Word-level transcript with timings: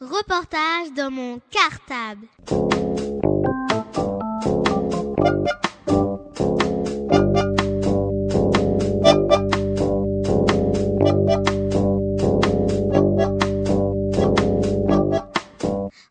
Reportage 0.00 0.92
dans 0.96 1.10
mon 1.10 1.40
cartable. 1.50 2.26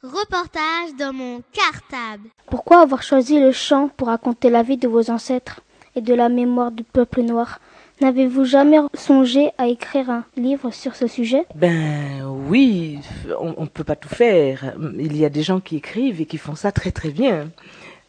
Reportage 0.02 0.96
dans 0.98 1.12
mon 1.12 1.42
cartable. 1.52 2.30
Pourquoi 2.50 2.80
avoir 2.82 3.04
choisi 3.04 3.38
le 3.38 3.52
chant 3.52 3.90
pour 3.90 4.08
raconter 4.08 4.50
la 4.50 4.64
vie 4.64 4.78
de 4.78 4.88
vos 4.88 5.12
ancêtres 5.12 5.60
et 5.96 6.02
de 6.02 6.14
la 6.14 6.30
mémoire 6.30 6.72
du 6.72 6.84
peuple 6.84 7.22
noir? 7.22 7.60
N'avez-vous 8.04 8.44
jamais 8.44 8.80
songé 8.96 9.52
à 9.58 9.68
écrire 9.68 10.10
un 10.10 10.26
livre 10.36 10.72
sur 10.72 10.94
ce 10.94 11.08
sujet? 11.08 11.46
Ben 11.56 12.26
oui, 12.50 13.00
on 13.40 13.62
ne 13.62 13.68
peut 13.68 13.86
pas 13.86 13.96
tout 13.96 14.10
faire. 14.10 14.74
Il 15.00 15.16
y 15.16 15.24
a 15.24 15.30
des 15.30 15.42
gens 15.42 15.62
qui 15.62 15.78
écrivent 15.78 16.20
et 16.20 16.26
qui 16.26 16.38
font 16.38 16.56
ça 16.56 16.74
très 16.74 16.92
très 16.92 17.12
bien. 17.12 17.48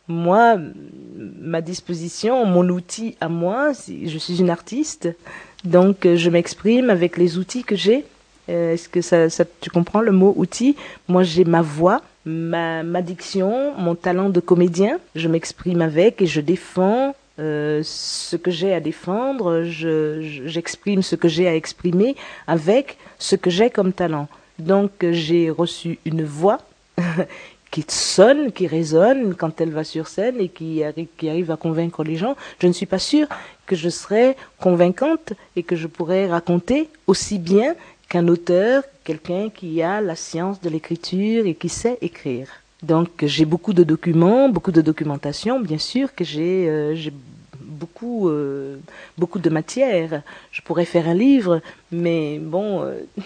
Moi, 0.08 0.58
ma 1.16 1.60
disposition, 1.60 2.44
mon 2.44 2.68
outil 2.70 3.16
à 3.20 3.28
moi, 3.28 3.70
je 3.86 4.18
suis 4.18 4.40
une 4.40 4.50
artiste, 4.50 5.08
donc 5.64 5.98
je 6.02 6.28
m'exprime 6.28 6.90
avec 6.90 7.16
les 7.16 7.38
outils 7.38 7.62
que 7.62 7.76
j'ai. 7.76 8.04
Euh, 8.48 8.72
est-ce 8.74 8.88
que 8.88 9.00
ça, 9.00 9.30
ça, 9.30 9.44
tu 9.60 9.70
comprends 9.70 10.00
le 10.00 10.10
mot 10.10 10.34
outil? 10.36 10.74
Moi, 11.06 11.22
j'ai 11.22 11.44
ma 11.44 11.62
voix, 11.62 12.02
ma, 12.26 12.82
ma 12.82 13.00
diction, 13.00 13.72
mon 13.78 13.94
talent 13.94 14.28
de 14.28 14.40
comédien. 14.40 14.98
Je 15.14 15.28
m'exprime 15.28 15.82
avec 15.82 16.20
et 16.20 16.26
je 16.26 16.40
défends 16.40 17.14
euh, 17.40 17.80
ce 17.82 18.36
que 18.36 18.50
j'ai 18.50 18.72
à 18.72 18.80
défendre, 18.80 19.64
j'exprime 19.64 21.02
ce 21.02 21.16
que 21.16 21.28
j'ai 21.28 21.48
à 21.48 21.54
exprimer 21.54 22.14
avec 22.46 22.96
ce 23.18 23.36
que 23.36 23.50
j'ai 23.50 23.70
comme 23.70 23.92
talent. 23.92 24.28
Donc 24.58 24.90
j'ai 25.10 25.50
reçu 25.50 25.98
une 26.04 26.24
voix 26.24 26.60
qui 27.72 27.84
sonne, 27.88 28.52
qui 28.52 28.68
résonne 28.68 29.34
quand 29.34 29.60
elle 29.60 29.70
va 29.70 29.82
sur 29.82 30.06
scène 30.06 30.36
et 30.38 30.48
qui 30.48 30.82
qui 31.16 31.28
arrive 31.28 31.50
à 31.50 31.56
convaincre 31.56 32.04
les 32.04 32.16
gens. 32.16 32.36
Je 32.60 32.68
ne 32.68 32.72
suis 32.72 32.86
pas 32.86 33.00
sûre 33.00 33.26
que 33.66 33.74
je 33.74 33.88
serai 33.88 34.36
convaincante 34.60 35.32
et 35.56 35.64
que 35.64 35.74
je 35.74 35.88
pourrais 35.88 36.28
raconter 36.28 36.88
aussi 37.08 37.40
bien 37.40 37.74
qu'un 38.08 38.28
auteur, 38.28 38.84
quelqu'un 39.02 39.50
qui 39.50 39.82
a 39.82 40.00
la 40.00 40.14
science 40.14 40.60
de 40.60 40.68
l'écriture 40.68 41.46
et 41.46 41.54
qui 41.54 41.68
sait 41.68 41.98
écrire. 42.00 42.46
Donc 42.84 43.08
j'ai 43.22 43.46
beaucoup 43.46 43.72
de 43.72 43.82
documents, 43.82 44.48
beaucoup 44.50 44.72
de 44.72 44.82
documentation, 44.82 45.58
bien 45.58 45.78
sûr 45.78 46.14
que 46.14 46.22
j'ai 46.22 46.68
euh, 46.68 46.94
beaucoup 47.58 48.28
euh, 48.28 48.76
beaucoup 49.16 49.38
de 49.38 49.48
matière. 49.48 50.22
Je 50.52 50.60
pourrais 50.60 50.84
faire 50.84 51.08
un 51.08 51.14
livre, 51.14 51.62
mais 51.90 52.38
bon, 52.38 52.82
euh, 52.82 53.00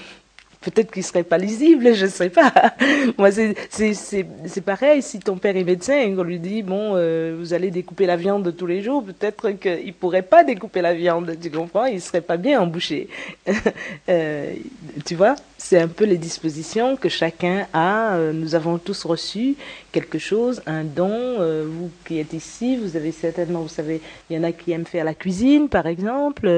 peut-être 0.71 0.91
qu'il 0.91 1.05
serait 1.05 1.23
pas 1.23 1.39
lisible, 1.39 1.95
je 1.95 2.07
ne 2.07 2.11
sais 2.11 2.31
pas. 2.31 2.53
Moi, 3.17 3.31
c'est 3.33 4.61
pareil, 4.65 5.03
si 5.03 5.19
ton 5.19 5.37
père 5.37 5.57
est 5.57 5.65
médecin, 5.65 6.15
on 6.17 6.23
lui 6.23 6.39
dit, 6.39 6.63
bon, 6.63 6.93
euh, 6.95 7.37
vous 7.39 7.55
allez 7.55 7.71
découper 7.71 8.07
la 8.07 8.17
viande 8.17 8.55
tous 8.57 8.67
les 8.67 8.83
jours, 8.83 9.05
peut-être 9.05 9.51
qu'il 9.51 9.95
pourrait 9.95 10.23
pas 10.23 10.45
découper 10.45 10.83
la 10.83 10.95
viande, 10.95 11.37
tu 11.41 11.51
comprends 11.51 11.87
Il 11.87 12.01
serait 12.01 12.21
pas 12.21 12.37
bien 12.37 12.61
embouché. 12.61 13.09
euh, 14.09 14.55
tu 15.05 15.15
vois 15.15 15.37
C'est 15.57 15.81
un 15.81 15.89
peu 15.89 16.05
les 16.05 16.19
dispositions 16.19 16.97
que 16.97 17.09
chacun 17.09 17.67
a. 17.73 18.17
Euh, 18.17 18.33
nous 18.33 18.55
avons 18.55 18.79
tous 18.79 19.05
reçu 19.05 19.57
quelque 19.93 20.19
chose, 20.19 20.63
un 20.67 20.85
don. 20.85 21.11
Euh, 21.11 21.67
vous 21.69 21.91
qui 22.07 22.19
êtes 22.19 22.33
ici, 22.33 22.77
vous 22.77 22.97
avez 22.97 23.13
certainement, 23.13 23.63
vous 23.63 23.69
savez, 23.69 24.01
il 24.29 24.37
y 24.37 24.39
en 24.39 24.45
a 24.45 24.53
qui 24.53 24.73
aiment 24.73 24.87
faire 24.87 25.05
la 25.05 25.15
cuisine, 25.15 25.69
par 25.69 25.87
exemple 25.87 26.49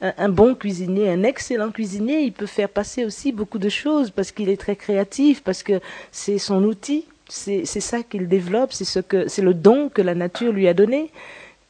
un, 0.00 0.28
bon 0.28 0.54
cuisinier, 0.54 1.10
un 1.10 1.22
excellent 1.24 1.70
cuisinier, 1.70 2.20
il 2.20 2.32
peut 2.32 2.46
faire 2.46 2.68
passer 2.68 3.04
aussi 3.04 3.32
beaucoup 3.32 3.58
de 3.58 3.68
choses 3.68 4.10
parce 4.10 4.30
qu'il 4.30 4.48
est 4.48 4.56
très 4.56 4.76
créatif, 4.76 5.42
parce 5.42 5.62
que 5.62 5.80
c'est 6.12 6.38
son 6.38 6.62
outil, 6.64 7.04
c'est 7.28 7.64
ça 7.64 8.02
qu'il 8.02 8.28
développe, 8.28 8.72
c'est 8.72 8.84
ce 8.84 9.00
que 9.00 9.28
c'est 9.28 9.42
le 9.42 9.54
don 9.54 9.88
que 9.88 10.02
la 10.02 10.14
nature 10.14 10.52
lui 10.52 10.68
a 10.68 10.74
donné. 10.74 11.10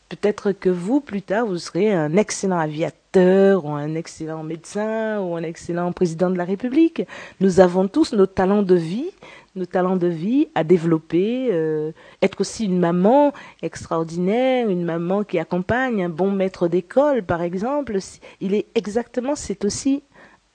Peut-être 0.09 0.53
que 0.53 0.71
vous, 0.71 1.01
plus 1.01 1.21
tard, 1.21 1.47
vous 1.47 1.59
serez 1.59 1.93
un 1.93 2.17
excellent 2.17 2.59
aviateur 2.59 3.65
ou 3.67 3.73
un 3.73 3.95
excellent 3.95 4.43
médecin 4.43 5.21
ou 5.21 5.37
un 5.37 5.43
excellent 5.43 5.93
président 5.93 6.31
de 6.31 6.39
la 6.39 6.45
République. 6.45 7.03
Nous 7.41 7.61
avons 7.61 7.89
tous 7.89 8.15
nos 8.15 8.27
talents 8.27 8.63
de 8.63 8.75
vie, 8.75 9.11
nos 9.59 9.67
talents 9.67 9.97
de 9.97 10.07
vie 10.07 10.49
à 10.55 10.65
développer, 10.65 11.49
euh, 11.53 11.93
être 12.23 12.41
aussi 12.41 12.65
une 12.65 12.79
maman 12.79 13.33
extraordinaire, 13.63 14.69
une 14.71 14.85
maman 14.85 15.25
qui 15.25 15.39
accompagne, 15.39 16.05
un 16.05 16.09
bon 16.09 16.31
maître 16.31 16.69
d'école 16.69 17.23
par 17.23 17.43
exemple. 17.43 17.99
Il 18.41 18.55
est 18.55 18.67
exactement, 18.75 19.35
c'est 19.35 19.65
aussi 19.65 20.03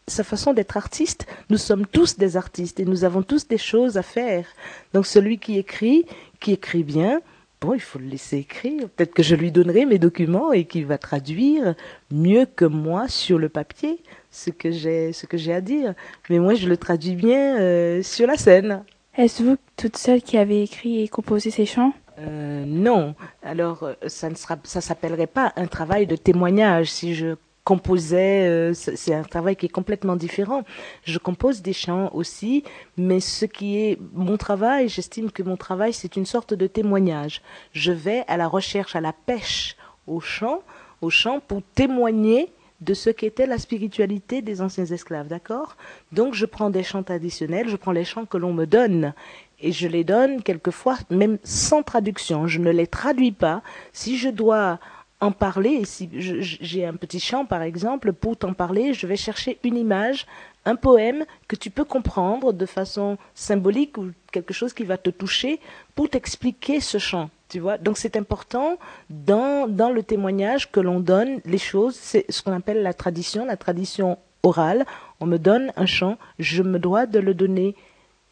sa 0.08 0.24
façon 0.24 0.54
d'être 0.54 0.78
artiste. 0.78 1.28
Nous 1.50 1.58
sommes 1.58 1.86
tous 1.86 2.18
des 2.18 2.36
artistes 2.36 2.80
et 2.80 2.86
nous 2.86 3.04
avons 3.04 3.22
tous 3.22 3.48
des 3.48 3.58
choses 3.58 3.98
à 3.98 4.04
faire. 4.04 4.46
Donc 4.94 5.06
celui 5.06 5.38
qui 5.38 5.58
écrit, 5.58 6.06
qui 6.40 6.54
écrit 6.54 6.84
bien, 6.84 7.22
bon, 7.62 7.74
il 7.74 7.80
faut 7.80 8.00
le 8.00 8.08
laisser 8.08 8.38
écrire. 8.38 8.90
Peut-être 8.90 9.14
que 9.14 9.24
je 9.24 9.36
lui 9.36 9.52
donnerai 9.52 9.86
mes 9.86 10.00
documents 10.00 10.52
et 10.52 10.66
qu'il 10.66 10.86
va 10.86 10.98
traduire 10.98 11.76
mieux 12.12 12.46
que 12.46 12.66
moi 12.66 13.08
sur 13.08 13.38
le 13.38 13.50
papier 13.50 14.02
ce 14.34 14.50
que 14.50 14.72
j'ai 14.72 15.14
ce 15.14 15.52
à 15.52 15.62
dire. 15.62 15.94
Mais 16.30 16.40
moi, 16.40 16.56
je 16.56 16.68
le 16.68 16.76
traduis 16.76 17.16
bien 17.16 17.60
euh, 17.60 18.02
sur 18.02 18.28
la 18.28 18.36
scène. 18.36 18.84
Est-ce 19.16 19.44
vous 19.44 19.58
toute 19.78 19.98
seule 19.98 20.22
qui 20.22 20.38
avez 20.38 20.64
écrit 20.64 21.02
et 21.04 21.08
composé 21.08 21.52
ces 21.52 21.66
chants? 21.66 21.94
Euh, 22.20 22.66
Non. 22.66 23.16
Alors, 23.44 23.84
euh, 23.84 23.94
ça 24.08 24.30
ne 24.30 24.36
sera, 24.36 24.58
ça 24.64 24.82
s'appellerait 24.82 25.28
pas 25.28 25.54
un 25.56 25.68
travail 25.68 26.08
de 26.08 26.16
témoignage 26.16 26.92
si 26.92 27.14
je 27.14 27.36
composais, 27.64 28.48
euh, 28.48 28.74
c'est 28.74 29.14
un 29.14 29.24
travail 29.24 29.56
qui 29.56 29.68
est 29.68 29.70
complètement 29.70 30.16
différent. 30.16 30.64
Je 31.06 31.18
compose 31.18 31.62
des 31.62 31.74
chants 31.74 32.10
aussi, 32.14 32.64
mais 32.98 33.20
ce 33.20 33.46
qui 33.46 33.78
est 33.78 34.00
mon 34.14 34.36
travail, 34.38 34.90
j'estime 34.90 35.32
que 35.32 35.44
mon 35.44 35.58
travail, 35.58 35.94
c'est 35.94 36.18
une 36.18 36.26
sorte 36.26 36.54
de 36.54 36.68
témoignage. 36.68 37.42
Je 37.72 37.92
vais 37.92 38.24
à 38.28 38.36
la 38.36 38.48
recherche, 38.48 38.96
à 38.96 39.02
la 39.02 39.14
pêche 39.14 39.78
au 40.08 40.20
chant, 40.20 40.60
au 41.02 41.10
chant 41.10 41.40
pour 41.40 41.62
témoigner 41.76 42.52
de 42.84 42.94
ce 42.94 43.10
qu'était 43.10 43.48
la 43.48 43.58
spiritualité 43.58 44.42
des 44.42 44.62
anciens 44.62 44.86
esclaves, 44.86 45.28
d'accord? 45.28 45.78
Donc 46.12 46.34
je 46.34 46.46
prends 46.46 46.70
des 46.70 46.84
chants 46.84 47.04
traditionnels, 47.04 47.70
je 47.70 47.76
prends 47.76 47.92
les 47.92 48.06
chants 48.06 48.26
que 48.26 48.38
l'on 48.38 48.54
me 48.54 48.66
donne 48.66 49.14
et 49.60 49.72
je 49.72 49.88
les 49.88 50.04
donne 50.04 50.44
quelquefois 50.44 50.98
même 51.10 51.38
sans 51.44 51.84
traduction, 51.84 52.48
je 52.48 52.60
ne 52.60 52.72
les 52.72 52.88
traduis 52.88 53.32
pas. 53.32 53.62
Si 53.94 54.18
je 54.18 54.30
dois 54.30 54.80
en 55.24 55.32
parler. 55.32 55.86
Si 55.86 56.10
j'ai 56.12 56.86
un 56.86 56.96
petit 56.96 57.20
chant, 57.20 57.46
par 57.46 57.62
exemple, 57.62 58.12
pour 58.14 58.36
t'en 58.36 58.54
parler, 58.54 58.94
je 58.94 59.08
vais 59.08 59.16
chercher 59.16 59.58
une 59.64 59.78
image, 59.78 60.28
un 60.66 60.76
poème 60.76 61.26
que 61.48 61.56
tu 61.56 61.70
peux 61.70 61.84
comprendre 61.84 62.54
de 62.54 62.66
façon 62.66 63.18
symbolique 63.36 63.98
ou 63.98 64.12
quelque 64.32 64.54
chose 64.54 64.74
qui 64.74 64.84
va 64.84 64.98
te 64.98 65.10
toucher 65.10 65.60
pour 65.96 66.10
t'expliquer 66.10 66.80
ce 66.80 66.98
chant. 66.98 67.30
Tu 67.50 67.60
vois 67.60 67.78
Donc 67.78 67.98
c'est 67.98 68.16
important 68.16 68.78
dans, 69.10 69.68
dans 69.68 69.90
le 69.90 70.04
témoignage 70.04 70.72
que 70.72 70.80
l'on 70.80 71.00
donne 71.00 71.40
les 71.46 71.58
choses. 71.58 71.96
C'est 71.96 72.26
ce 72.30 72.42
qu'on 72.42 72.54
appelle 72.54 72.82
la 72.82 72.94
tradition, 72.94 73.46
la 73.46 73.58
tradition 73.58 74.18
orale. 74.42 74.86
On 75.20 75.26
me 75.26 75.38
donne 75.38 75.72
un 75.76 75.86
chant, 75.86 76.18
je 76.40 76.64
me 76.64 76.80
dois 76.80 77.06
de 77.06 77.20
le 77.20 77.34
donner 77.34 77.76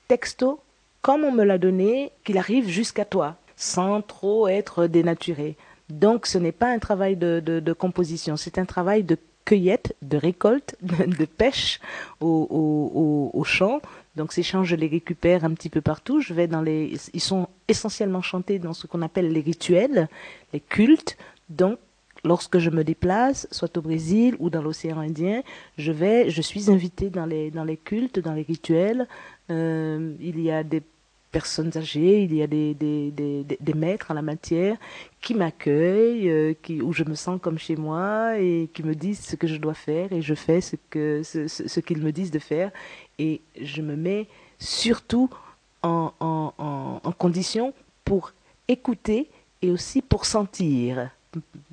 texto 0.08 0.60
comme 1.02 1.24
on 1.24 1.32
me 1.32 1.44
l'a 1.44 1.58
donné, 1.58 2.12
qu'il 2.24 2.38
arrive 2.38 2.68
jusqu'à 2.68 3.06
toi, 3.06 3.36
sans 3.56 4.02
trop 4.02 4.48
être 4.48 4.88
dénaturé. 4.88 5.56
Donc 5.90 6.26
ce 6.26 6.38
n'est 6.38 6.52
pas 6.52 6.70
un 6.70 6.80
travail 6.80 7.16
de, 7.16 7.74
composition, 7.74 8.38
c'est 8.38 8.58
un 8.58 8.66
travail 8.66 9.04
de 9.04 9.18
cueillette, 9.46 9.96
de 10.02 10.18
récolte, 10.18 10.76
de, 10.82 11.26
pêche 11.26 11.80
au, 12.20 13.44
champ. 13.46 13.82
Donc 14.16 14.34
ces 14.34 14.44
chants, 14.44 14.64
je 14.64 14.76
les 14.76 14.88
récupère 14.88 15.44
un 15.46 15.54
petit 15.54 15.70
peu 15.70 15.82
partout. 15.82 16.20
Je 16.20 16.34
vais 16.34 16.48
dans 16.48 16.62
les, 16.62 16.94
ils 17.14 17.22
sont 17.22 17.48
essentiellement 17.68 18.22
chantés 18.22 18.60
dans 18.60 18.74
ce 18.74 18.88
qu'on 18.88 19.02
appelle 19.02 19.32
les 19.32 19.42
rituels, 19.42 20.10
les 20.54 20.60
cultes. 20.60 21.18
Donc 21.50 21.80
lorsque 22.24 22.60
je 22.60 22.70
me 22.70 22.84
déplace, 22.84 23.48
soit 23.52 23.76
au 23.78 23.82
Brésil 23.82 24.36
ou 24.40 24.50
dans 24.50 24.62
l'océan 24.62 25.00
Indien, 25.00 25.42
je 25.78 25.92
vais, 25.92 26.30
je 26.30 26.42
suis 26.42 26.70
invitée 26.70 27.10
dans 27.10 27.26
les 27.26 27.52
dans 27.52 27.64
les 27.64 27.78
cultes, 27.78 28.20
dans 28.20 28.34
les 28.34 28.44
rituels. 28.44 29.08
Euh, 29.50 30.14
il 30.20 30.40
y 30.40 30.52
a 30.52 30.64
des 30.64 30.82
personnes 31.32 31.72
âgées, 31.76 32.24
il 32.24 32.34
y 32.36 32.42
a 32.42 32.48
des, 32.48 32.74
des, 32.74 33.12
des, 33.12 33.74
maîtres 33.74 34.12
en 34.12 34.14
la 34.14 34.22
matière 34.22 34.78
qui 35.22 35.34
m'accueillent, 35.34 36.30
euh, 36.30 36.54
où 36.84 36.94
je 36.94 37.04
me 37.04 37.16
sens 37.16 37.40
comme 37.42 37.58
chez 37.58 37.76
moi 37.76 38.38
et 38.38 38.70
qui 38.74 38.84
me 38.84 38.94
disent 38.94 39.22
ce 39.22 39.36
que 39.36 39.48
je 39.48 39.56
dois 39.56 39.74
faire 39.74 40.12
et 40.12 40.22
je 40.22 40.34
fais 40.36 40.62
ce 40.62 40.76
que 40.90 41.22
ce, 41.24 41.48
ce, 41.48 41.80
qu'ils 41.80 42.02
me 42.02 42.12
disent 42.12 42.32
de 42.32 42.40
faire. 42.40 42.72
Et 43.18 43.42
je 43.60 43.82
me 43.82 43.96
mets 43.96 44.28
surtout 44.60 45.30
en, 45.84 46.12
en, 46.20 46.54
en, 46.58 47.02
en 47.04 47.12
condition 47.14 47.74
pour 48.04 48.34
écouter 48.68 49.30
et 49.62 49.72
aussi 49.72 50.02
pour 50.02 50.26
sentir, 50.26 51.10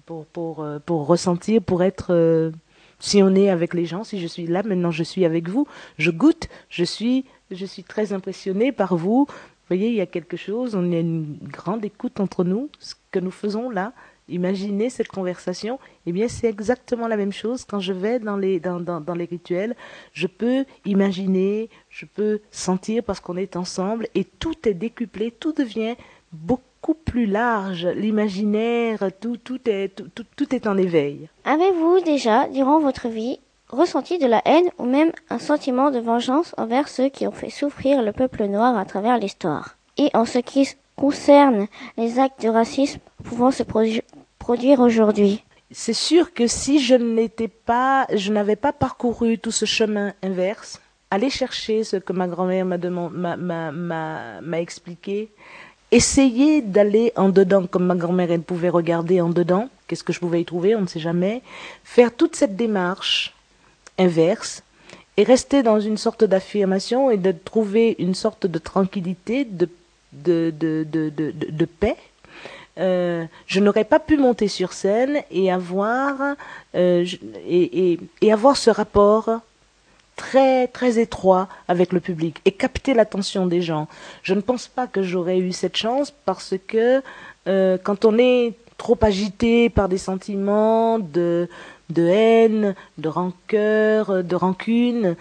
pour, 0.06 0.26
pour, 0.26 0.62
euh, 0.62 0.78
pour 0.78 1.06
ressentir, 1.06 1.62
pour 1.62 1.82
être 1.82 2.12
euh, 2.12 2.50
si 2.98 3.22
on 3.22 3.34
est 3.34 3.50
avec 3.50 3.74
les 3.74 3.86
gens, 3.86 4.04
si 4.04 4.20
je 4.20 4.26
suis 4.26 4.46
là, 4.46 4.62
maintenant 4.62 4.90
je 4.90 5.02
suis 5.02 5.24
avec 5.24 5.48
vous, 5.48 5.66
je 5.98 6.10
goûte, 6.10 6.48
je 6.68 6.84
suis 6.84 7.24
je 7.50 7.64
suis 7.64 7.84
très 7.84 8.12
impressionnée 8.12 8.72
par 8.72 8.96
vous. 8.96 9.26
Vous 9.28 9.76
voyez, 9.76 9.88
il 9.88 9.94
y 9.94 10.00
a 10.00 10.06
quelque 10.06 10.36
chose, 10.36 10.74
on 10.74 10.92
a 10.92 10.98
une 10.98 11.38
grande 11.42 11.84
écoute 11.84 12.20
entre 12.20 12.44
nous. 12.44 12.70
Ce 12.78 12.94
que 13.10 13.18
nous 13.18 13.30
faisons 13.30 13.70
là 13.70 13.92
Imaginez 14.28 14.90
cette 14.90 15.08
conversation. 15.08 15.78
Eh 16.06 16.12
bien, 16.12 16.28
c'est 16.28 16.48
exactement 16.48 17.08
la 17.08 17.16
même 17.16 17.32
chose 17.32 17.64
quand 17.64 17.80
je 17.80 17.94
vais 17.94 18.18
dans 18.18 18.36
les, 18.36 18.60
dans, 18.60 18.78
dans, 18.78 19.00
dans 19.00 19.14
les 19.14 19.24
rituels. 19.24 19.74
Je 20.12 20.26
peux 20.26 20.64
imaginer, 20.84 21.70
je 21.88 22.04
peux 22.04 22.40
sentir 22.50 23.02
parce 23.02 23.20
qu'on 23.20 23.36
est 23.36 23.56
ensemble 23.56 24.06
et 24.14 24.24
tout 24.24 24.68
est 24.68 24.74
décuplé, 24.74 25.30
tout 25.30 25.52
devient 25.52 25.94
beaucoup 26.32 26.62
plus 27.04 27.26
large. 27.26 27.86
L'imaginaire, 27.86 29.10
tout, 29.20 29.36
tout, 29.36 29.60
est, 29.69 29.94
tout, 29.94 30.25
tout, 30.36 30.54
est 30.54 30.66
en 30.66 30.76
éveil. 30.76 31.28
Avez-vous 31.44 32.00
déjà, 32.00 32.48
durant 32.48 32.80
votre 32.80 33.08
vie, 33.08 33.38
ressenti 33.69 34.19
de 34.19 34.26
la 34.26 34.42
haine 34.44 34.69
ou 34.78 34.84
même 34.84 35.12
un 35.30 35.38
sentiment 35.38 35.90
de 35.90 35.98
vengeance 35.98 36.54
envers 36.56 36.88
ceux 36.88 37.08
qui 37.08 37.26
ont 37.26 37.32
fait 37.32 37.50
souffrir 37.50 38.02
le 38.02 38.12
peuple 38.12 38.44
noir 38.44 38.76
à 38.76 38.84
travers 38.84 39.19
l'histoire? 39.19 39.76
Et 39.96 40.10
en 40.14 40.25
ce 40.25 40.38
qui 40.38 40.69
concerne 40.96 41.66
les 41.96 42.19
actes 42.19 42.42
de 42.42 42.48
racisme 42.48 43.00
pouvant 43.24 43.50
se 43.50 43.62
produ- 43.62 44.02
produire 44.38 44.81
aujourd'hui? 44.81 45.44
C'est 45.70 45.92
sûr 45.92 46.32
que 46.32 46.46
si 46.46 46.78
je 46.78 46.94
n'étais 46.94 47.48
pas, 47.48 48.06
je 48.14 48.32
n'avais 48.32 48.56
pas 48.56 48.72
parcouru 48.72 49.38
tout 49.38 49.50
ce 49.50 49.66
chemin 49.66 50.14
inverse, 50.22 50.81
aller 51.10 51.31
chercher 51.31 51.84
ce 51.84 51.96
que 51.96 52.12
ma 52.12 52.26
grand-mère 52.26 52.64
m'a, 52.64 53.72
m'a 54.40 54.60
expliqué, 54.60 55.31
essayer 55.90 56.61
d'aller 56.61 57.12
en 57.17 57.29
dedans 57.29 57.67
comme 57.67 57.87
ma 57.87 57.96
grand-mère 57.96 58.31
elle 58.31 58.43
pouvait 58.43 58.69
regarder 58.69 59.20
en 59.20 59.31
dedans, 59.31 59.69
qu'est-ce 59.87 60.05
que 60.05 60.12
je 60.12 60.20
pouvais 60.20 60.40
y 60.40 60.44
trouver, 60.44 60.75
on 60.75 60.82
ne 60.82 60.87
sait 60.87 61.00
jamais, 61.00 61.43
faire 61.85 62.14
toute 62.14 62.37
cette 62.37 62.56
démarche 62.56 63.35
inverse 63.99 64.62
et 65.17 65.25
rester 65.25 65.62
dans 65.62 65.81
une 65.81 65.96
sorte 65.96 66.25
d'affirmation 66.25 67.11
et 67.11 67.17
de 67.17 67.32
trouver 67.32 67.96
une 67.99 68.14
sorte 68.14 68.46
de 68.46 68.58
tranquillité, 68.58 69.44
de, 69.44 69.69
de, 70.12 70.55
de, 70.56 70.85
de, 70.85 71.64
paix. 71.64 71.96
Euh, 72.79 73.25
je 73.46 73.58
n'aurais 73.58 73.84
pas 73.84 73.99
pu 73.99 74.17
monter 74.17 74.46
sur 74.46 74.73
scène 74.73 75.23
et 75.32 75.50
avoir 75.50 76.37
euh, 76.76 77.05
et, 77.44 77.99
et 78.20 78.32
avoir 78.32 78.56
ce 78.56 78.70
rapport 78.70 79.41
très 80.25 80.67
très 80.79 80.93
étroit 81.06 81.44
avec 81.75 81.88
le 81.97 82.00
public 82.09 82.35
et 82.44 82.53
capter 82.65 82.93
l'attention 82.99 83.43
des 83.55 83.62
gens. 83.69 83.87
Je 84.29 84.35
ne 84.35 84.43
pense 84.49 84.67
pas 84.76 84.87
que 84.94 85.03
j'aurais 85.11 85.38
eu 85.38 85.53
cette 85.53 85.76
chance 85.85 86.09
parce 86.29 86.55
que 86.73 87.03
euh, 87.47 87.79
quand 87.87 88.05
on 88.05 88.15
est 88.19 88.53
trop 88.85 88.99
agité 89.12 89.70
par 89.79 89.88
des 89.88 90.03
sentiments 90.11 90.99
de 90.99 91.49
de 91.99 92.05
haine, 92.06 92.75
de 92.99 93.09
rancœur, 93.20 94.23
de 94.32 94.37
rancune, 94.37 95.17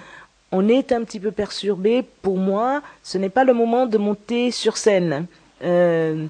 on 0.51 0.67
est 0.67 0.91
un 0.91 1.01
petit 1.05 1.21
peu 1.25 1.31
perturbé. 1.31 2.03
Pour 2.21 2.37
moi, 2.37 2.81
ce 3.03 3.17
n'est 3.17 3.33
pas 3.37 3.45
le 3.45 3.53
moment 3.61 3.85
de 3.93 3.97
monter 3.97 4.51
sur 4.51 4.75
scène. 4.83 5.27
Euh, 5.63 6.25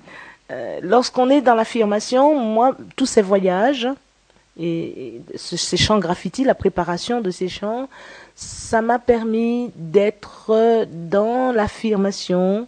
euh, 0.51 0.79
Lorsqu'on 0.93 1.27
est 1.35 1.41
dans 1.41 1.55
l'affirmation, 1.55 2.23
moi, 2.57 2.67
tous 2.95 3.07
ces 3.15 3.23
voyages 3.23 3.87
et, 4.59 5.21
ce- 5.35 5.57
ces 5.57 5.77
chants 5.85 5.99
graffiti, 6.07 6.43
la 6.43 6.55
préparation 6.55 7.19
de 7.21 7.31
ces 7.31 7.49
chants, 7.49 7.89
ça 8.37 8.83
m'a 8.83 8.99
permis 8.99 9.71
d'être 9.75 10.85
dans 10.91 11.51
l'affirmation 11.51 12.67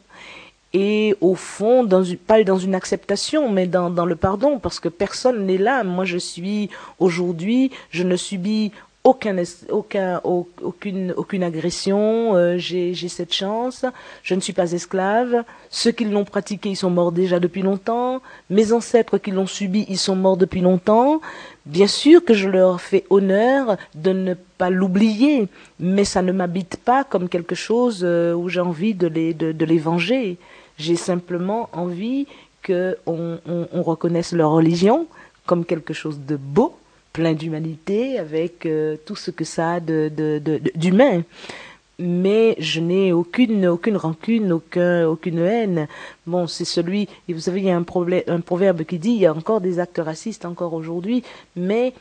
et 0.73 1.15
au 1.21 1.35
fond, 1.35 1.83
dans 1.83 2.03
une, 2.03 2.17
pas 2.17 2.43
dans 2.43 2.57
une 2.57 2.73
acceptation, 2.73 3.51
mais 3.51 3.67
dans, 3.67 3.91
dans 3.91 4.05
le 4.05 4.15
pardon, 4.15 4.57
parce 4.57 4.79
que 4.79 4.89
personne 4.89 5.45
n'est 5.45 5.57
là. 5.57 5.83
Moi, 5.83 6.05
je 6.05 6.17
suis 6.17 6.69
aujourd'hui, 6.97 7.71
je 7.91 8.03
ne 8.03 8.15
subis 8.15 8.71
aucun, 9.03 9.35
aucun, 9.69 10.19
au- 10.23 10.47
aucune, 10.61 11.13
aucune 11.15 11.43
agression. 11.43 12.35
euh, 12.35 12.57
J'ai 12.57 12.93
j'ai 12.93 13.07
cette 13.07 13.33
chance. 13.33 13.85
Je 14.23 14.35
ne 14.35 14.41
suis 14.41 14.53
pas 14.53 14.71
esclave. 14.73 15.43
Ceux 15.69 15.91
qui 15.91 16.05
l'ont 16.05 16.25
pratiqué, 16.25 16.69
ils 16.69 16.75
sont 16.75 16.89
morts 16.89 17.11
déjà 17.11 17.39
depuis 17.39 17.61
longtemps. 17.61 18.21
Mes 18.49 18.73
ancêtres 18.73 19.17
qui 19.17 19.31
l'ont 19.31 19.47
subi, 19.47 19.85
ils 19.89 19.97
sont 19.97 20.15
morts 20.15 20.37
depuis 20.37 20.61
longtemps. 20.61 21.21
Bien 21.65 21.87
sûr 21.87 22.23
que 22.25 22.33
je 22.33 22.49
leur 22.49 22.81
fais 22.81 23.05
honneur 23.09 23.77
de 23.95 24.11
ne 24.11 24.33
pas 24.57 24.69
l'oublier, 24.69 25.47
mais 25.79 26.03
ça 26.03 26.21
ne 26.21 26.31
m'habite 26.31 26.77
pas 26.77 27.03
comme 27.03 27.29
quelque 27.29 27.55
chose 27.55 28.01
euh, 28.03 28.33
où 28.33 28.49
j'ai 28.49 28.59
envie 28.61 28.93
de 28.95 29.07
les, 29.07 29.33
de, 29.33 29.51
de 29.53 29.65
les 29.65 29.77
venger. 29.79 30.37
J'ai 30.77 30.95
simplement 30.95 31.69
envie 31.73 32.27
qu'on 32.65 32.95
on, 33.05 33.67
on 33.71 33.83
reconnaisse 33.83 34.33
leur 34.33 34.51
religion 34.51 35.07
comme 35.45 35.63
quelque 35.65 35.93
chose 35.93 36.19
de 36.27 36.35
beau, 36.35 36.75
plein 37.13 37.33
d'humanité, 37.33 38.19
avec 38.19 38.65
euh, 38.65 38.95
tout 39.05 39.15
ce 39.15 39.31
que 39.31 39.43
ça 39.43 39.73
a 39.73 39.79
de, 39.79 40.11
de, 40.15 40.39
de, 40.39 40.61
d'humain. 40.75 41.23
Mais 42.01 42.55
je 42.59 42.79
n'ai 42.79 43.11
aucune, 43.11 43.67
aucune 43.67 43.97
rancune, 43.97 44.53
aucun, 44.53 45.05
aucune 45.07 45.39
haine. 45.39 45.87
Bon, 46.25 46.47
c'est 46.47 46.63
celui, 46.63 47.09
et 47.27 47.33
vous 47.33 47.41
savez, 47.41 47.59
il 47.59 47.65
y 47.65 47.69
a 47.71 47.75
un, 47.75 47.83
problème, 47.83 48.23
un 48.27 48.39
proverbe 48.39 48.83
qui 48.85 48.99
dit, 48.99 49.09
il 49.11 49.19
y 49.19 49.25
a 49.25 49.33
encore 49.33 49.59
des 49.59 49.79
actes 49.79 49.99
racistes 50.03 50.45
encore 50.45 50.73
aujourd'hui, 50.73 51.23
mais 51.57 51.93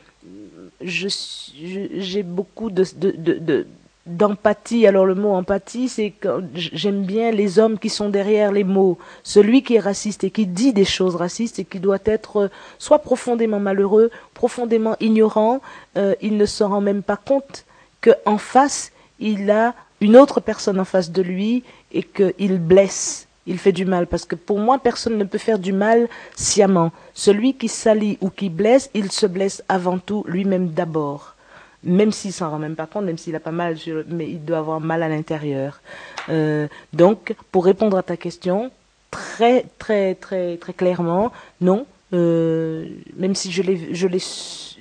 je, 0.81 1.09
je- 1.09 1.99
j'ai 1.99 2.23
beaucoup 2.23 2.69
de, 2.69 2.85
de, 2.95 3.11
de- 3.39 3.67
d'empathie. 4.05 4.87
Alors 4.87 5.05
le 5.05 5.15
mot 5.15 5.31
empathie, 5.33 5.89
c'est 5.89 6.11
que 6.11 6.43
j'aime 6.53 7.03
bien 7.03 7.31
les 7.31 7.59
hommes 7.59 7.77
qui 7.77 7.89
sont 7.89 8.09
derrière 8.09 8.51
les 8.51 8.63
mots. 8.63 8.97
Celui 9.23 9.63
qui 9.63 9.75
est 9.75 9.79
raciste 9.79 10.23
et 10.23 10.31
qui 10.31 10.47
dit 10.47 10.73
des 10.73 10.85
choses 10.85 11.15
racistes 11.15 11.59
et 11.59 11.65
qui 11.65 11.79
doit 11.79 11.99
être 12.05 12.37
euh, 12.37 12.47
soit 12.77 12.99
profondément 12.99 13.59
malheureux, 13.59 14.09
profondément 14.33 14.95
ignorant, 14.99 15.61
euh, 15.97 16.15
il 16.21 16.37
ne 16.37 16.45
se 16.45 16.63
rend 16.63 16.81
même 16.81 17.03
pas 17.03 17.17
compte 17.17 17.65
que 18.01 18.11
en 18.25 18.37
face, 18.37 18.91
il 19.19 19.51
a 19.51 19.75
une 20.01 20.15
autre 20.15 20.39
personne 20.39 20.79
en 20.79 20.85
face 20.85 21.11
de 21.11 21.21
lui 21.21 21.63
et 21.91 22.03
qu'il 22.03 22.59
blesse. 22.59 23.27
Il 23.47 23.57
fait 23.57 23.71
du 23.71 23.85
mal 23.85 24.07
parce 24.07 24.25
que 24.25 24.35
pour 24.35 24.59
moi, 24.59 24.79
personne 24.79 25.17
ne 25.17 25.23
peut 25.23 25.37
faire 25.37 25.59
du 25.59 25.73
mal 25.73 26.07
sciemment. 26.35 26.91
Celui 27.13 27.55
qui 27.55 27.67
salit 27.67 28.17
ou 28.21 28.29
qui 28.29 28.49
blesse, 28.49 28.89
il 28.93 29.11
se 29.11 29.25
blesse 29.25 29.63
avant 29.67 29.97
tout 29.97 30.23
lui-même 30.27 30.69
d'abord 30.69 31.35
même 31.83 32.11
s'il 32.11 32.33
s'en 32.33 32.49
rend 32.49 32.59
même 32.59 32.75
pas 32.75 32.87
compte, 32.87 33.05
même 33.05 33.17
s'il 33.17 33.35
a 33.35 33.39
pas 33.39 33.51
mal, 33.51 33.77
mais 34.07 34.29
il 34.29 34.43
doit 34.43 34.57
avoir 34.59 34.79
mal 34.79 35.03
à 35.03 35.09
l'intérieur. 35.09 35.81
Euh, 36.29 36.67
donc, 36.93 37.35
pour 37.51 37.65
répondre 37.65 37.97
à 37.97 38.03
ta 38.03 38.17
question, 38.17 38.71
très 39.11 39.65
très 39.77 40.15
très 40.15 40.57
très 40.57 40.73
clairement, 40.73 41.31
non. 41.61 41.85
Euh, 42.11 42.87
même 43.17 43.35
si 43.35 43.51
je 43.51 43.61
l'ai, 43.61 43.93
je 43.93 44.07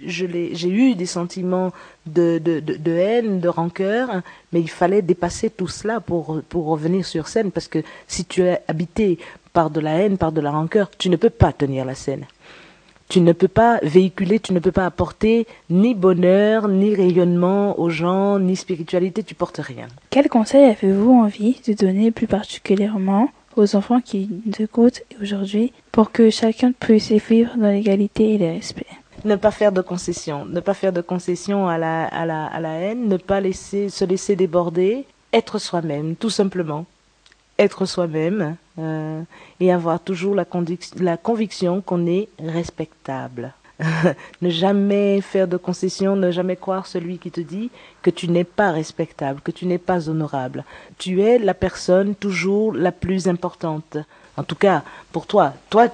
je 0.06 0.24
l'ai, 0.24 0.54
j'ai 0.54 0.70
eu 0.70 0.94
des 0.94 1.04
sentiments 1.06 1.72
de, 2.06 2.38
de, 2.38 2.60
de, 2.60 2.76
de 2.76 2.92
haine, 2.92 3.40
de 3.40 3.48
rancœur, 3.48 4.10
hein, 4.10 4.22
mais 4.52 4.60
il 4.60 4.70
fallait 4.70 5.02
dépasser 5.02 5.50
tout 5.50 5.68
cela 5.68 6.00
pour 6.00 6.40
pour 6.48 6.66
revenir 6.66 7.04
sur 7.04 7.28
scène, 7.28 7.50
parce 7.50 7.68
que 7.68 7.80
si 8.06 8.24
tu 8.24 8.42
es 8.42 8.62
habité 8.66 9.18
par 9.52 9.68
de 9.70 9.80
la 9.80 9.98
haine, 9.98 10.16
par 10.16 10.32
de 10.32 10.40
la 10.40 10.50
rancœur, 10.50 10.90
tu 10.96 11.10
ne 11.10 11.16
peux 11.16 11.30
pas 11.30 11.52
tenir 11.52 11.84
la 11.84 11.94
scène 11.94 12.24
tu 13.08 13.20
ne 13.20 13.32
peux 13.32 13.49
pas 13.49 13.78
véhiculer, 13.82 14.38
tu 14.38 14.52
ne 14.52 14.58
peux 14.58 14.72
pas 14.72 14.87
apporter 14.87 15.46
ni 15.70 15.94
bonheur, 15.94 16.69
ni 16.69 16.94
rayonnement 16.94 17.78
aux 17.81 17.90
gens, 17.90 18.38
ni 18.38 18.55
spiritualité, 18.55 19.22
tu 19.22 19.34
portes 19.34 19.60
rien. 19.62 19.88
Quel 20.10 20.28
conseil 20.28 20.64
avez-vous 20.64 21.12
envie 21.12 21.60
de 21.66 21.72
donner 21.72 22.10
plus 22.10 22.26
particulièrement 22.26 23.31
aux 23.56 23.74
enfants 23.77 24.00
qui 24.00 24.29
nous 24.44 24.62
écoutent 24.62 25.03
aujourd'hui 25.22 25.72
pour 25.91 26.12
que 26.12 26.31
chacun 26.31 26.72
puisse 26.72 27.10
vivre 27.10 27.56
dans 27.56 27.70
l'égalité 27.70 28.34
et 28.34 28.38
le 28.38 28.46
respect? 28.46 28.86
Ne 29.24 29.36
pas 29.36 29.50
faire 29.50 29.72
de 29.72 29.81
concessions, 29.81 30.44
ne 30.44 30.60
pas 30.60 30.74
faire 30.74 30.93
de 30.93 31.00
concessions 31.00 31.67
à 31.67 31.77
la, 31.77 32.05
à 32.05 32.24
la, 32.24 32.46
à 32.46 32.60
la 32.60 32.74
haine, 32.74 33.08
ne 33.08 33.17
pas 33.17 33.41
laisser, 33.41 33.88
se 33.88 34.05
laisser 34.05 34.36
déborder, 34.36 35.06
être 35.32 35.58
soi-même, 35.58 36.15
tout 36.15 36.31
simplement. 36.31 36.86
Être 37.58 37.86
soi-même 37.86 38.56
euh, 38.79 39.22
et 39.58 39.72
avoir 39.72 40.00
toujours 40.00 40.34
la, 40.34 40.44
convic- 40.44 41.00
la 41.03 41.17
conviction 41.17 41.81
qu'on 41.81 42.06
est 42.06 42.29
respectable. 42.38 43.53
ne 44.43 44.50
jamais 44.50 45.20
faire 45.20 45.46
de 45.46 45.56
concessions, 45.56 46.17
ne 46.17 46.31
jamais 46.31 46.56
croire 46.56 46.86
celui 46.86 47.19
qui 47.19 47.31
te 47.31 47.41
dit 47.41 47.70
que 48.03 48.10
tu 48.10 48.29
n'es 48.29 48.44
pas 48.44 48.72
respectable, 48.72 49.41
que 49.41 49.53
tu 49.53 49.67
n'es 49.67 49.79
pas 49.79 50.08
honorable. 50.08 50.65
Tu 50.98 51.22
es 51.22 51.38
la 51.38 51.55
personne 51.55 52.15
toujours 52.15 52.72
la 52.72 52.93
plus 52.93 53.29
importante. 53.29 53.98
En 54.36 54.44
tout 54.44 54.56
cas, 54.56 54.82
pour 55.12 55.27
toi, 55.27 55.53
toi, 55.70 55.88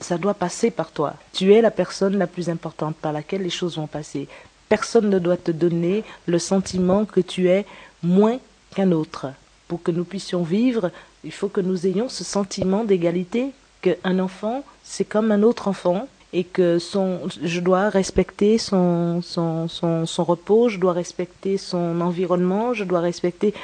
ça 0.00 0.18
doit 0.18 0.34
passer 0.34 0.70
par 0.70 0.90
toi. 0.90 1.14
Tu 1.32 1.52
es 1.52 1.60
la 1.60 1.70
personne 1.70 2.16
la 2.16 2.26
plus 2.28 2.48
importante 2.48 2.96
par 2.96 3.12
laquelle 3.12 3.42
les 3.42 3.50
choses 3.50 3.76
vont 3.76 3.88
passer. 3.88 4.28
Personne 4.68 5.08
ne 5.08 5.18
doit 5.18 5.36
te 5.36 5.50
donner 5.50 6.04
le 6.26 6.38
sentiment 6.38 7.04
que 7.04 7.20
tu 7.20 7.48
es 7.48 7.66
moins 8.02 8.38
qu'un 8.74 8.92
autre. 8.92 9.28
Pour 9.68 9.82
que 9.82 9.90
nous 9.90 10.04
puissions 10.04 10.42
vivre, 10.42 10.90
il 11.24 11.32
faut 11.32 11.48
que 11.48 11.60
nous 11.60 11.86
ayons 11.86 12.08
ce 12.08 12.24
sentiment 12.24 12.84
d'égalité, 12.84 13.52
qu'un 13.82 14.18
enfant, 14.18 14.64
c'est 14.82 15.04
comme 15.04 15.30
un 15.30 15.42
autre 15.42 15.68
enfant, 15.68 16.08
et 16.32 16.44
que 16.44 16.78
son, 16.78 17.20
je 17.42 17.60
dois 17.60 17.88
respecter 17.88 18.58
son, 18.58 19.22
son, 19.22 19.68
son, 19.68 20.04
son 20.04 20.24
repos, 20.24 20.68
je 20.68 20.78
dois 20.78 20.92
respecter 20.92 21.56
son 21.56 22.00
environnement, 22.00 22.74
je 22.74 22.84
dois 22.84 23.00
respecter. 23.00 23.54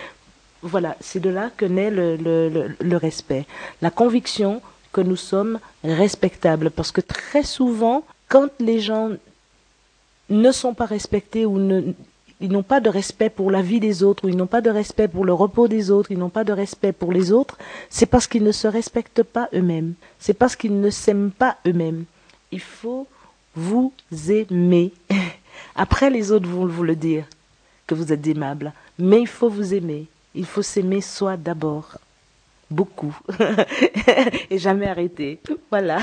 Voilà, 0.63 0.97
c'est 1.01 1.21
de 1.21 1.29
là 1.29 1.51
que 1.55 1.67
naît 1.67 1.91
le, 1.91 2.17
le, 2.17 2.49
le, 2.49 2.75
le 2.81 2.97
respect. 2.97 3.45
La 3.83 3.91
conviction 3.91 4.63
que 4.93 5.03
nous 5.03 5.17
sommes 5.17 5.59
respectables. 5.83 6.71
Parce 6.71 6.93
que 6.93 7.03
très 7.03 7.43
souvent, 7.43 8.05
quand 8.29 8.49
les 8.61 8.81
gens 8.81 9.11
ne 10.31 10.53
sont 10.53 10.73
pas 10.73 10.87
respectés 10.87 11.45
ou 11.45 11.59
ne, 11.59 11.93
ils 12.41 12.51
n'ont 12.51 12.63
pas 12.63 12.81
de 12.81 12.89
respect 12.89 13.31
pour 13.31 13.51
la 13.51 13.63
vie 13.63 13.81
des 13.81 14.03
autres, 14.03 14.25
ou 14.25 14.29
ils 14.29 14.37
n'ont 14.37 14.47
pas 14.47 14.61
de 14.61 14.71
respect 14.71 15.09
pour 15.09 15.25
le 15.25 15.33
repos 15.33 15.69
des 15.69 15.91
autres, 15.91 16.11
ils 16.11 16.19
n'ont 16.19 16.31
pas 16.31 16.45
de 16.45 16.53
respect 16.53 16.93
pour 16.93 17.13
les 17.13 17.33
autres, 17.33 17.59
c'est 17.91 18.07
parce 18.07 18.27
qu'ils 18.27 18.45
ne 18.45 18.53
se 18.53 18.67
respectent 18.67 19.23
pas 19.23 19.49
eux-mêmes. 19.55 19.95
C'est 20.19 20.35
parce 20.35 20.57
qu'ils 20.57 20.81
ne 20.81 20.91
s'aiment 20.91 21.31
pas 21.31 21.57
eux-mêmes. 21.67 22.05
Il 22.53 22.61
faut 22.61 23.07
vous 23.55 23.93
aimer. 24.29 24.93
Après, 25.77 26.11
les 26.11 26.33
autres 26.33 26.49
vont 26.49 26.67
vous 26.67 26.83
le 26.83 26.97
dire, 26.97 27.25
que 27.87 27.95
vous 27.95 28.13
êtes 28.13 28.27
aimable. 28.27 28.73
Mais 28.99 29.21
il 29.21 29.27
faut 29.27 29.49
vous 29.49 29.75
aimer. 29.75 30.07
Il 30.35 30.47
faut 30.47 30.63
s'aimer 30.63 31.01
soi 31.01 31.37
d'abord. 31.37 31.99
Beaucoup. 32.71 33.17
Et 34.51 34.59
jamais 34.59 34.87
arrêter. 34.87 35.41
Voilà. 35.71 36.01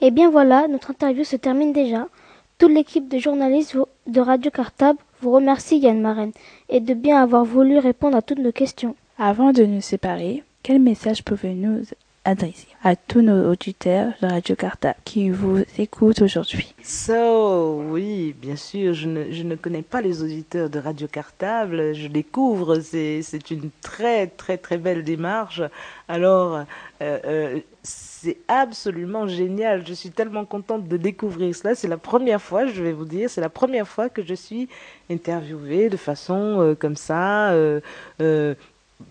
Et 0.00 0.06
eh 0.06 0.10
bien 0.10 0.30
voilà, 0.30 0.66
notre 0.66 0.90
interview 0.90 1.22
se 1.22 1.36
termine 1.36 1.72
déjà. 1.72 2.08
Toute 2.58 2.72
l'équipe 2.72 3.08
de 3.08 3.18
journalistes 3.18 3.76
de 4.06 4.20
Radio 4.20 4.50
Cartable 4.50 4.98
vous 5.22 5.30
remercie 5.30 5.78
Yann 5.78 6.00
Marraine 6.00 6.32
et 6.68 6.80
de 6.80 6.94
bien 6.94 7.22
avoir 7.22 7.44
voulu 7.44 7.78
répondre 7.78 8.16
à 8.16 8.22
toutes 8.22 8.40
nos 8.40 8.50
questions. 8.50 8.96
Avant 9.18 9.52
de 9.52 9.64
nous 9.64 9.80
séparer, 9.80 10.42
quel 10.64 10.80
message 10.80 11.22
pouvez-nous 11.22 11.82
adresser 12.24 12.68
à 12.84 12.96
tous 12.96 13.20
nos 13.20 13.50
auditeurs 13.50 14.12
de 14.20 14.26
Radio 14.26 14.54
Cartable 14.56 14.98
qui 15.04 15.30
vous 15.30 15.60
écoutent 15.78 16.22
aujourd'hui. 16.22 16.74
So, 16.82 17.82
oui, 17.90 18.34
bien 18.40 18.56
sûr, 18.56 18.94
je 18.94 19.08
ne, 19.08 19.30
je 19.30 19.42
ne 19.42 19.54
connais 19.54 19.82
pas 19.82 20.00
les 20.00 20.22
auditeurs 20.22 20.70
de 20.70 20.78
Radio 20.78 21.08
Cartable, 21.08 21.94
je 21.94 22.08
découvre, 22.08 22.80
c'est 22.80 23.50
une 23.50 23.70
très 23.80 24.26
très 24.26 24.56
très 24.56 24.78
belle 24.78 25.04
démarche. 25.04 25.62
Alors, 26.08 26.64
euh, 27.02 27.18
euh, 27.24 27.60
c'est 27.82 28.38
absolument 28.46 29.26
génial, 29.26 29.84
je 29.86 29.94
suis 29.94 30.10
tellement 30.10 30.44
contente 30.44 30.86
de 30.86 30.96
découvrir 30.96 31.54
cela. 31.54 31.74
C'est 31.74 31.88
la 31.88 31.98
première 31.98 32.40
fois, 32.40 32.66
je 32.66 32.82
vais 32.82 32.92
vous 32.92 33.04
dire, 33.04 33.28
c'est 33.30 33.40
la 33.40 33.48
première 33.48 33.88
fois 33.88 34.08
que 34.08 34.22
je 34.22 34.34
suis 34.34 34.68
interviewée 35.10 35.88
de 35.88 35.96
façon 35.96 36.60
euh, 36.60 36.74
comme 36.74 36.96
ça. 36.96 37.52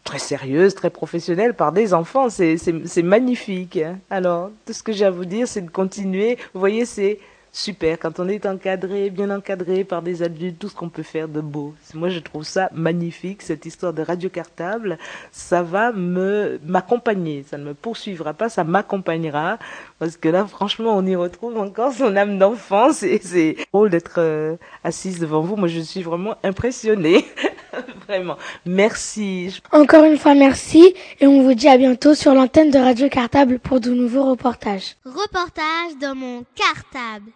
Très 0.03 0.19
sérieuse, 0.19 0.75
très 0.75 0.89
professionnelle 0.89 1.53
par 1.53 1.71
des 1.71 1.93
enfants. 1.93 2.29
C'est 2.29 3.03
magnifique. 3.03 3.77
Hein. 3.77 3.99
Alors, 4.09 4.51
tout 4.65 4.73
ce 4.73 4.83
que 4.83 4.91
j'ai 4.91 5.05
à 5.05 5.11
vous 5.11 5.25
dire, 5.25 5.47
c'est 5.47 5.61
de 5.61 5.69
continuer. 5.69 6.37
Vous 6.53 6.59
voyez, 6.59 6.85
c'est 6.85 7.19
super. 7.51 7.99
Quand 7.99 8.19
on 8.19 8.27
est 8.27 8.45
encadré, 8.45 9.09
bien 9.09 9.29
encadré 9.29 9.83
par 9.83 10.01
des 10.01 10.23
adultes, 10.23 10.59
tout 10.59 10.69
ce 10.69 10.75
qu'on 10.75 10.89
peut 10.89 11.03
faire 11.03 11.27
de 11.27 11.41
beau. 11.41 11.73
Moi, 11.93 12.09
je 12.09 12.19
trouve 12.19 12.43
ça 12.43 12.69
magnifique, 12.73 13.41
cette 13.41 13.65
histoire 13.65 13.93
de 13.93 14.01
radio 14.01 14.29
cartable. 14.29 14.97
Ça 15.31 15.61
va 15.61 15.91
me 15.91 16.59
m'accompagner. 16.65 17.43
Ça 17.49 17.57
ne 17.57 17.65
me 17.65 17.73
poursuivra 17.73 18.33
pas, 18.33 18.49
ça 18.49 18.63
m'accompagnera. 18.63 19.59
Parce 19.99 20.17
que 20.17 20.29
là, 20.29 20.45
franchement, 20.45 20.95
on 20.95 21.05
y 21.05 21.15
retrouve 21.15 21.57
encore 21.57 21.93
son 21.93 22.15
âme 22.15 22.37
d'enfance 22.37 23.05
c'est 23.21 23.55
drôle 23.73 23.89
d'être 23.89 24.15
euh, 24.17 24.55
assise 24.83 25.19
devant 25.19 25.41
vous. 25.41 25.55
Moi, 25.55 25.67
je 25.67 25.79
suis 25.79 26.01
vraiment 26.01 26.35
impressionnée. 26.43 27.25
Vraiment. 28.07 28.37
Merci. 28.65 29.61
Encore 29.71 30.03
une 30.03 30.17
fois, 30.17 30.33
merci. 30.33 30.93
Et 31.19 31.27
on 31.27 31.43
vous 31.43 31.53
dit 31.53 31.67
à 31.67 31.77
bientôt 31.77 32.13
sur 32.13 32.33
l'antenne 32.33 32.71
de 32.71 32.77
Radio 32.79 33.09
Cartable 33.09 33.59
pour 33.59 33.79
de 33.79 33.91
nouveaux 33.91 34.29
reportages. 34.29 34.95
Reportage 35.05 35.97
dans 35.99 36.15
mon 36.15 36.43
cartable. 36.55 37.31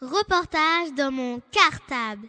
Reportage 0.00 0.94
dans 0.96 1.10
mon 1.10 1.40
cartable. 1.50 2.28